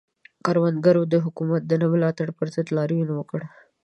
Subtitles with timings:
[0.45, 3.41] کروندګرو د حکومت د نه ملاتړ پر ضد لاریون وکړ.